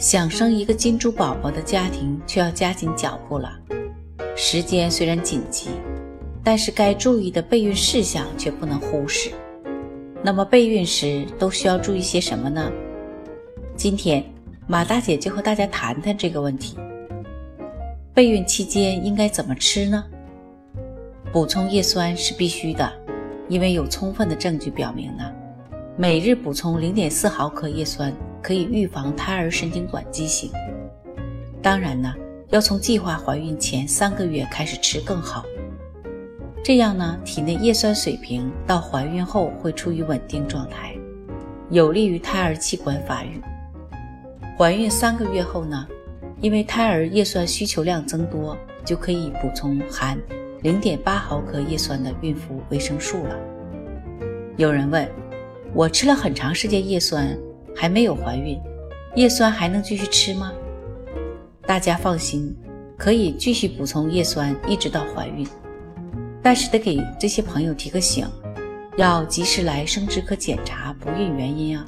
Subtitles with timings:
[0.00, 3.52] 想生一个金猪宝宝的家庭却要加紧脚步了。
[4.34, 5.68] 时间虽然紧急，
[6.42, 9.30] 但是该注意的备孕事项却不能忽视。
[10.22, 12.72] 那么备孕时都需要注意些什么呢？
[13.76, 14.24] 今天
[14.66, 16.78] 马大姐就和大家谈谈这个问题。
[18.14, 20.02] 备孕期间应该怎么吃呢？
[21.30, 22.90] 补充叶酸是必须的，
[23.48, 25.30] 因为有充分的证据表明呢，
[25.98, 28.10] 每日补充零点四毫克叶酸。
[28.42, 30.50] 可以预防胎儿神经管畸形。
[31.62, 32.14] 当然呢，
[32.48, 35.44] 要从计划怀孕前三个月开始吃更好。
[36.62, 40.94] 这样呢，体内叶酸水平到怀孕后会处于稳定状态，
[41.70, 43.40] 有利于胎儿器官发育。
[44.58, 45.86] 怀孕三个月后呢，
[46.40, 50.18] 因为胎儿叶酸需求量增多，就可以补充含
[50.62, 53.36] 零点八毫克叶酸的孕妇维生素了。
[54.56, 55.08] 有人问，
[55.72, 57.36] 我吃了很长时间叶酸。
[57.80, 58.60] 还没有怀孕，
[59.14, 60.52] 叶酸还能继续吃吗？
[61.62, 62.54] 大家放心，
[62.98, 65.48] 可以继续补充叶酸，一直到怀孕。
[66.42, 68.28] 但是得给这些朋友提个醒，
[68.98, 71.86] 要及时来生殖科检查不孕原因啊。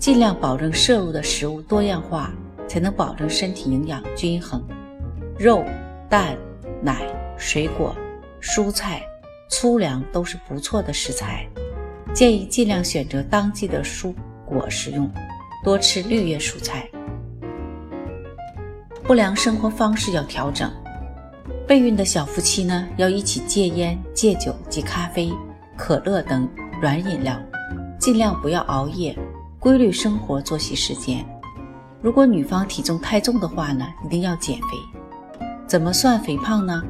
[0.00, 2.32] 尽量保证摄入的食物多样化，
[2.66, 4.60] 才能保证身体营养均衡。
[5.38, 5.64] 肉、
[6.08, 6.36] 蛋、
[6.82, 7.06] 奶、
[7.38, 7.94] 水果、
[8.42, 9.00] 蔬菜、
[9.48, 11.46] 粗粮都是不错的食材，
[12.12, 14.12] 建议尽量选择当季的蔬。
[14.50, 15.08] 果食用，
[15.64, 16.86] 多吃绿叶蔬菜。
[19.04, 20.70] 不良生活方式要调整。
[21.66, 25.32] 备孕的小夫妻呢，要一起戒烟、戒酒及咖啡、
[25.76, 26.48] 可乐等
[26.82, 27.40] 软饮料，
[27.98, 29.16] 尽量不要熬夜，
[29.60, 31.24] 规律生活作息时间。
[32.02, 35.46] 如果女方体重太重的话呢，一定要减肥。
[35.66, 36.82] 怎么算肥胖呢？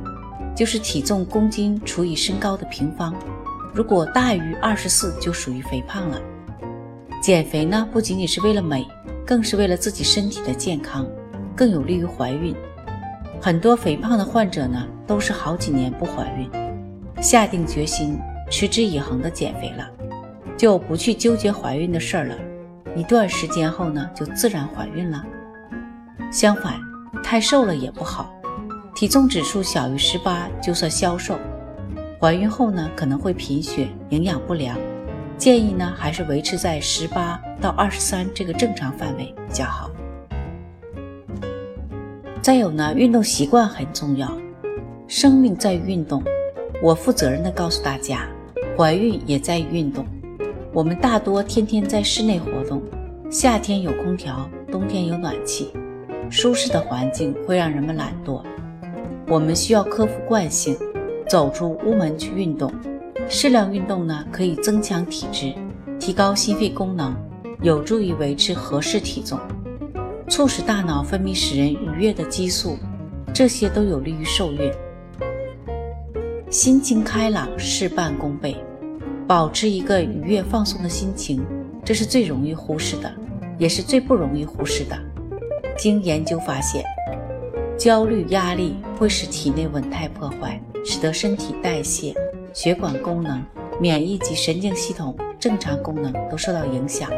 [0.56, 3.14] 就是体重公斤除以身高的平方，
[3.74, 6.20] 如果大于二十四，就属于肥胖了。
[7.20, 8.86] 减肥呢，不仅仅是为了美，
[9.26, 11.06] 更是为了自己身体的健康，
[11.54, 12.54] 更有利于怀孕。
[13.42, 16.50] 很多肥胖的患者呢，都是好几年不怀孕，
[17.22, 18.18] 下定决心
[18.50, 19.86] 持之以恒的减肥了，
[20.56, 22.34] 就不去纠结怀孕的事儿了。
[22.96, 25.22] 一段时间后呢，就自然怀孕了。
[26.32, 26.80] 相反，
[27.22, 28.32] 太瘦了也不好，
[28.94, 31.38] 体重指数小于十八就算消瘦，
[32.18, 34.78] 怀孕后呢，可能会贫血、营养不良。
[35.40, 39.90] 建议呢，还是维持在十八到二十三这个正常范围比较好。
[42.42, 44.30] 再有呢，运动习惯很重要，
[45.08, 46.22] 生命在于运动。
[46.82, 48.28] 我负责任的告诉大家，
[48.76, 50.04] 怀孕也在于运动。
[50.74, 52.82] 我们大多天天在室内活动，
[53.30, 55.72] 夏天有空调，冬天有暖气，
[56.28, 58.42] 舒适的环境会让人们懒惰。
[59.26, 60.76] 我们需要克服惯性，
[61.26, 62.70] 走出屋门去运动。
[63.32, 65.54] 适量运动呢，可以增强体质，
[66.00, 67.14] 提高心肺功能，
[67.62, 69.38] 有助于维持合适体重，
[70.28, 72.76] 促使大脑分泌使人愉悦的激素，
[73.32, 74.68] 这些都有利于受孕。
[76.50, 78.56] 心情开朗事半功倍，
[79.28, 81.40] 保持一个愉悦放松的心情，
[81.84, 83.08] 这是最容易忽视的，
[83.56, 84.98] 也是最不容易忽视的。
[85.78, 86.84] 经研究发现，
[87.78, 92.12] 焦虑压力会使体内稳态破坏，使得身体代谢。
[92.52, 93.42] 血管功能、
[93.80, 97.10] 免疫及神经系统正常功能都受到影响，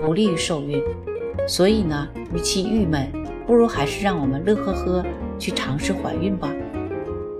[0.00, 0.82] 不利于受孕。
[1.46, 3.10] 所以呢，与其郁闷，
[3.46, 5.04] 不如还是让我们乐呵呵
[5.38, 6.50] 去尝试怀孕吧。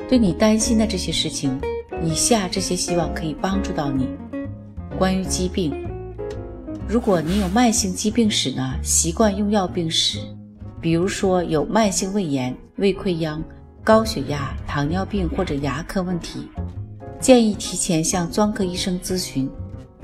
[0.09, 1.59] 对你担心的这些事情，
[2.03, 4.09] 以下这些希望可以帮助到你。
[4.99, 5.75] 关于疾病，
[6.87, 10.19] 如果你有慢性疾病史呢，习惯用药病史，
[10.81, 13.43] 比如说有慢性胃炎、胃溃疡、
[13.83, 16.47] 高血压、糖尿病或者牙科问题。
[17.25, 19.49] 建议提前向专科医生咨询，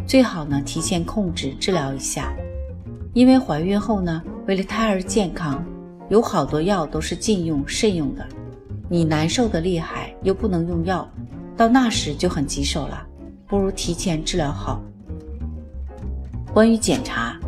[0.07, 2.33] 最好呢提前控制治疗一下。
[3.13, 5.63] 因为怀孕后呢，为了胎儿健康，
[6.09, 8.27] 有好多药都是禁用慎用的。
[8.89, 11.07] 你难受的厉害又不能用药，
[11.59, 13.07] 到那时就很棘手了。
[13.47, 14.81] 不如提前治疗好。
[16.55, 17.39] 关于检查，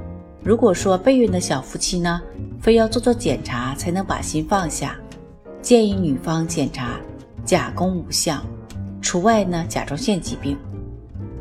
[0.44, 2.20] 如果说备孕的小夫妻呢，
[2.60, 4.94] 非要做做检查才能把心放下，
[5.62, 7.00] 建议女方检查
[7.42, 8.44] 甲宫五项。
[9.12, 10.56] 除外呢，甲状腺疾病，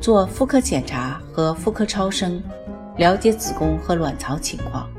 [0.02, 2.44] 做妇科检查和妇科超声，
[2.98, 4.90] 了解子宫和卵巢情况。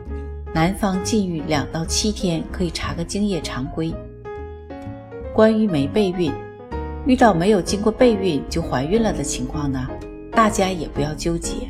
[0.54, 3.94] 男方禁欲两到七天可以查个精液常规。
[5.34, 6.32] 关于没备孕，
[7.04, 9.86] 遇到没有经过备孕就怀孕了的情况呢，
[10.30, 11.68] 大家也不要纠结，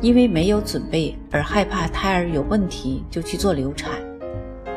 [0.00, 3.90] 因为没有准备而害怕胎儿有问题就去做流产，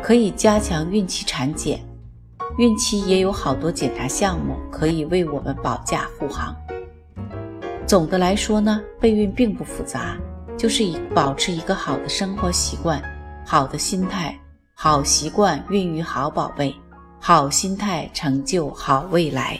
[0.01, 1.79] 可以加强孕期产检，
[2.57, 6.55] 孕期也有好多检查项目可以为我们保驾护航。
[7.87, 10.17] 总的来说呢，备孕并不复杂，
[10.57, 13.01] 就是以保持一个好的生活习惯、
[13.45, 14.37] 好的心态，
[14.73, 16.75] 好习惯孕育好宝贝。
[17.23, 19.59] 好心态成就好未来。